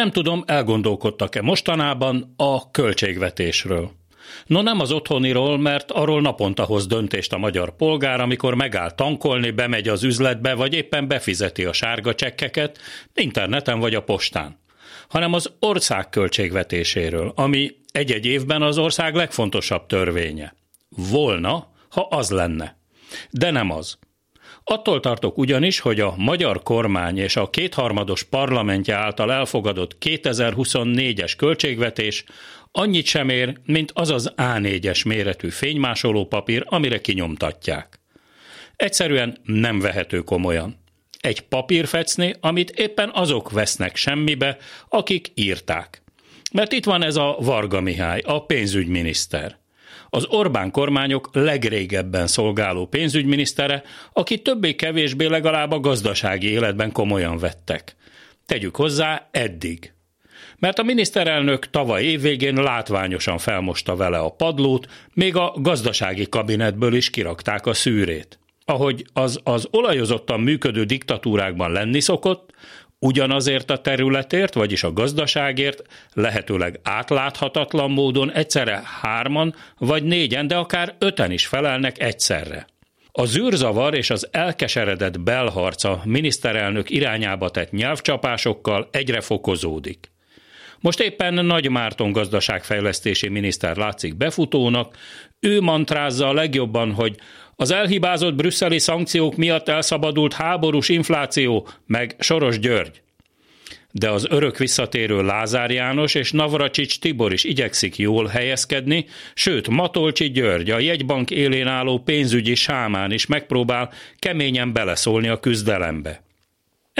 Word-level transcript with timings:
Nem 0.00 0.10
tudom, 0.10 0.42
elgondolkodtak-e 0.46 1.42
mostanában 1.42 2.34
a 2.36 2.70
költségvetésről. 2.70 3.90
No 4.46 4.62
nem 4.62 4.80
az 4.80 4.92
otthoniról, 4.92 5.58
mert 5.58 5.90
arról 5.90 6.20
naponta 6.20 6.64
hoz 6.64 6.86
döntést 6.86 7.32
a 7.32 7.38
magyar 7.38 7.76
polgár, 7.76 8.20
amikor 8.20 8.54
megáll 8.54 8.90
tankolni, 8.90 9.50
bemegy 9.50 9.88
az 9.88 10.02
üzletbe, 10.02 10.54
vagy 10.54 10.74
éppen 10.74 11.08
befizeti 11.08 11.64
a 11.64 11.72
sárga 11.72 12.14
csekkeket, 12.14 12.78
interneten 13.14 13.78
vagy 13.78 13.94
a 13.94 14.02
postán 14.02 14.58
hanem 15.08 15.32
az 15.32 15.52
ország 15.58 16.08
költségvetéséről, 16.08 17.32
ami 17.34 17.76
egy-egy 17.92 18.26
évben 18.26 18.62
az 18.62 18.78
ország 18.78 19.14
legfontosabb 19.14 19.86
törvénye. 19.86 20.54
Volna, 20.88 21.72
ha 21.88 22.00
az 22.10 22.30
lenne. 22.30 22.76
De 23.30 23.50
nem 23.50 23.70
az. 23.70 23.98
Attól 24.64 25.00
tartok 25.00 25.38
ugyanis, 25.38 25.80
hogy 25.80 26.00
a 26.00 26.14
magyar 26.16 26.62
kormány 26.62 27.18
és 27.18 27.36
a 27.36 27.50
kétharmados 27.50 28.22
parlamentje 28.22 28.94
által 28.94 29.32
elfogadott 29.32 29.96
2024-es 30.00 31.32
költségvetés 31.36 32.24
annyit 32.72 33.06
sem 33.06 33.28
ér, 33.28 33.58
mint 33.64 33.92
az 33.94 34.10
az 34.10 34.32
A4-es 34.36 35.06
méretű 35.06 35.48
fénymásoló 35.48 36.26
papír, 36.26 36.64
amire 36.66 37.00
kinyomtatják. 37.00 38.00
Egyszerűen 38.76 39.38
nem 39.42 39.80
vehető 39.80 40.20
komolyan. 40.20 40.78
Egy 41.20 41.40
papírfecni, 41.40 42.34
amit 42.40 42.70
éppen 42.70 43.10
azok 43.14 43.50
vesznek 43.50 43.96
semmibe, 43.96 44.56
akik 44.88 45.32
írták. 45.34 46.02
Mert 46.52 46.72
itt 46.72 46.84
van 46.84 47.02
ez 47.02 47.16
a 47.16 47.36
Varga 47.40 47.80
Mihály, 47.80 48.20
a 48.20 48.44
pénzügyminiszter 48.44 49.58
az 50.10 50.26
Orbán 50.28 50.70
kormányok 50.70 51.28
legrégebben 51.32 52.26
szolgáló 52.26 52.86
pénzügyminisztere, 52.86 53.82
aki 54.12 54.38
többé-kevésbé 54.42 55.26
legalább 55.26 55.72
a 55.72 55.80
gazdasági 55.80 56.50
életben 56.50 56.92
komolyan 56.92 57.38
vettek. 57.38 57.96
Tegyük 58.46 58.76
hozzá, 58.76 59.28
eddig. 59.30 59.92
Mert 60.58 60.78
a 60.78 60.82
miniszterelnök 60.82 61.70
tavaly 61.70 62.02
évvégén 62.02 62.54
látványosan 62.54 63.38
felmosta 63.38 63.96
vele 63.96 64.18
a 64.18 64.28
padlót, 64.28 64.86
még 65.14 65.36
a 65.36 65.54
gazdasági 65.56 66.28
kabinetből 66.28 66.94
is 66.94 67.10
kirakták 67.10 67.66
a 67.66 67.74
szűrét. 67.74 68.38
Ahogy 68.64 69.04
az 69.12 69.40
az 69.44 69.68
olajozottan 69.70 70.40
működő 70.40 70.84
diktatúrákban 70.84 71.72
lenni 71.72 72.00
szokott, 72.00 72.50
ugyanazért 73.00 73.70
a 73.70 73.80
területért, 73.80 74.54
vagyis 74.54 74.82
a 74.82 74.92
gazdaságért 74.92 75.82
lehetőleg 76.12 76.80
átláthatatlan 76.82 77.90
módon 77.90 78.32
egyszerre 78.32 78.82
hárman 79.00 79.54
vagy 79.78 80.02
négyen, 80.02 80.46
de 80.46 80.56
akár 80.56 80.94
öten 80.98 81.30
is 81.30 81.46
felelnek 81.46 82.00
egyszerre. 82.00 82.66
A 83.12 83.24
zűrzavar 83.24 83.94
és 83.94 84.10
az 84.10 84.28
elkeseredett 84.30 85.20
belharca 85.20 86.00
miniszterelnök 86.04 86.90
irányába 86.90 87.50
tett 87.50 87.70
nyelvcsapásokkal 87.70 88.88
egyre 88.92 89.20
fokozódik. 89.20 90.10
Most 90.80 91.00
éppen 91.00 91.34
Nagy 91.44 91.70
Márton 91.70 92.12
gazdaságfejlesztési 92.12 93.28
miniszter 93.28 93.76
látszik 93.76 94.16
befutónak, 94.16 94.96
ő 95.40 95.60
mantrázza 95.60 96.28
a 96.28 96.32
legjobban, 96.32 96.92
hogy 96.92 97.16
az 97.56 97.70
elhibázott 97.70 98.34
brüsszeli 98.34 98.78
szankciók 98.78 99.36
miatt 99.36 99.68
elszabadult 99.68 100.32
háborús 100.32 100.88
infláció, 100.88 101.68
meg 101.86 102.16
Soros 102.18 102.58
György. 102.58 103.02
De 103.92 104.10
az 104.10 104.26
örök 104.30 104.58
visszatérő 104.58 105.22
Lázár 105.22 105.70
János 105.70 106.14
és 106.14 106.32
Navracsics 106.32 106.98
Tibor 106.98 107.32
is 107.32 107.44
igyekszik 107.44 107.98
jól 107.98 108.26
helyezkedni, 108.26 109.06
sőt 109.34 109.68
Matolcsi 109.68 110.30
György, 110.30 110.70
a 110.70 110.78
jegybank 110.78 111.30
élén 111.30 111.66
álló 111.66 111.98
pénzügyi 111.98 112.54
sámán 112.54 113.12
is 113.12 113.26
megpróbál 113.26 113.92
keményen 114.18 114.72
beleszólni 114.72 115.28
a 115.28 115.40
küzdelembe. 115.40 116.29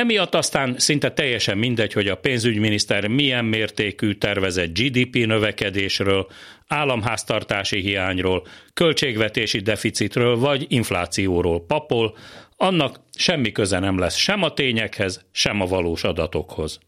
Emiatt 0.00 0.34
aztán 0.34 0.74
szinte 0.78 1.12
teljesen 1.12 1.58
mindegy, 1.58 1.92
hogy 1.92 2.08
a 2.08 2.16
pénzügyminiszter 2.16 3.06
milyen 3.06 3.44
mértékű 3.44 4.12
tervezett 4.12 4.78
GDP 4.78 5.26
növekedésről, 5.26 6.26
államháztartási 6.68 7.80
hiányról, 7.80 8.46
költségvetési 8.74 9.58
deficitről 9.58 10.36
vagy 10.36 10.66
inflációról 10.68 11.64
papol, 11.66 12.16
annak 12.56 13.00
semmi 13.16 13.52
köze 13.52 13.78
nem 13.78 13.98
lesz 13.98 14.16
sem 14.16 14.42
a 14.42 14.54
tényekhez, 14.54 15.24
sem 15.32 15.60
a 15.60 15.66
valós 15.66 16.04
adatokhoz 16.04 16.80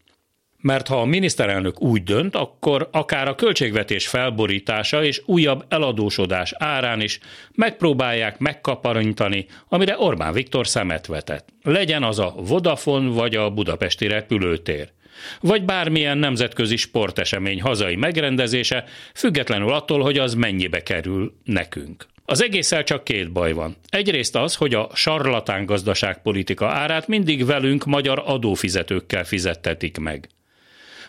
mert 0.63 0.87
ha 0.87 1.01
a 1.01 1.05
miniszterelnök 1.05 1.81
úgy 1.81 2.03
dönt, 2.03 2.35
akkor 2.35 2.89
akár 2.91 3.27
a 3.27 3.35
költségvetés 3.35 4.07
felborítása 4.07 5.03
és 5.03 5.21
újabb 5.25 5.65
eladósodás 5.69 6.53
árán 6.57 7.01
is 7.01 7.19
megpróbálják 7.55 8.37
megkaparintani, 8.37 9.45
amire 9.69 9.95
Orbán 9.97 10.33
Viktor 10.33 10.67
szemet 10.67 11.05
vetett. 11.05 11.49
Legyen 11.63 12.03
az 12.03 12.19
a 12.19 12.33
Vodafone 12.37 13.09
vagy 13.09 13.35
a 13.35 13.49
budapesti 13.49 14.07
repülőtér 14.07 14.91
vagy 15.39 15.63
bármilyen 15.63 16.17
nemzetközi 16.17 16.75
sportesemény 16.75 17.61
hazai 17.61 17.95
megrendezése, 17.95 18.83
függetlenül 19.13 19.73
attól, 19.73 20.01
hogy 20.01 20.17
az 20.17 20.33
mennyibe 20.33 20.83
kerül 20.83 21.33
nekünk. 21.43 22.05
Az 22.25 22.43
egésszel 22.43 22.83
csak 22.83 23.03
két 23.03 23.31
baj 23.31 23.53
van. 23.53 23.75
Egyrészt 23.89 24.35
az, 24.35 24.55
hogy 24.55 24.73
a 24.73 24.89
sarlatán 24.93 25.65
gazdaságpolitika 25.65 26.67
árát 26.67 27.07
mindig 27.07 27.45
velünk 27.45 27.85
magyar 27.85 28.23
adófizetőkkel 28.25 29.23
fizettetik 29.23 29.97
meg. 29.97 30.29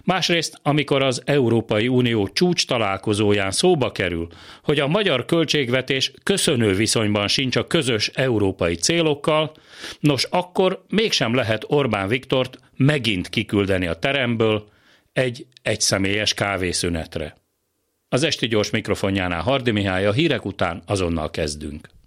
Másrészt, 0.05 0.59
amikor 0.63 1.03
az 1.03 1.23
Európai 1.25 1.89
Unió 1.89 2.29
csúcs 2.29 2.67
találkozóján 2.67 3.51
szóba 3.51 3.93
kerül, 3.93 4.29
hogy 4.63 4.81
a 4.81 4.87
magyar 4.87 5.25
költségvetés 5.25 6.13
köszönő 6.23 6.75
viszonyban 6.75 7.29
sincs 7.29 7.57
a 7.57 7.67
közös 7.67 8.09
európai 8.09 8.75
célokkal, 8.75 9.53
nos 10.01 10.25
akkor 10.25 10.85
mégsem 10.89 11.35
lehet 11.35 11.65
Orbán 11.69 12.09
Viktort 12.09 12.59
megint 12.77 13.29
kiküldeni 13.29 13.87
a 13.87 13.95
teremből 13.95 14.69
egy 15.13 15.47
egyszemélyes 15.63 16.35
kávészünetre. 16.35 17.35
Az 18.09 18.23
esti 18.23 18.47
gyors 18.47 18.71
mikrofonjánál 18.71 19.43
Hardi 19.43 19.71
Mihály 19.71 20.07
a 20.07 20.13
hírek 20.13 20.45
után 20.45 20.83
azonnal 20.87 21.31
kezdünk. 21.31 21.94